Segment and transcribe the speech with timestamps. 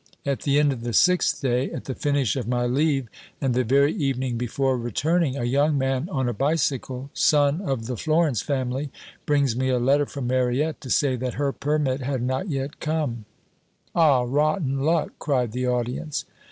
[0.25, 3.07] At the end of the sixth day at the finish of my leave,
[3.39, 7.95] and the very evening before returning a young man on a bicycle, son of the
[7.95, 8.89] Florence family,
[9.27, 13.25] brings me a letter from Mariette to say that her permit had not yet come"
[13.95, 16.25] "Ah, rotten luck," cried the audience.